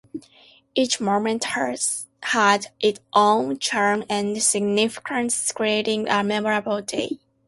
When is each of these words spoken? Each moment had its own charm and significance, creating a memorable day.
Each 0.73 0.99
moment 0.99 1.43
had 1.43 2.65
its 2.79 2.99
own 3.13 3.59
charm 3.59 4.03
and 4.09 4.41
significance, 4.41 5.51
creating 5.51 6.09
a 6.09 6.23
memorable 6.23 6.81
day. 6.81 7.19